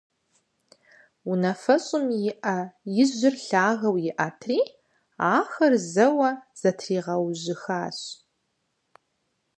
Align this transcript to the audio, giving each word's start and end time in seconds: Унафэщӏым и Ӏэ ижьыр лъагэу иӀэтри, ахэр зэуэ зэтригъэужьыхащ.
Унафэщӏым 1.29 2.05
и 2.29 2.31
Ӏэ 2.41 2.57
ижьыр 3.01 3.35
лъагэу 3.45 3.97
иӀэтри, 4.09 4.59
ахэр 5.37 5.73
зэуэ 5.91 6.29
зэтригъэужьыхащ. 6.59 7.99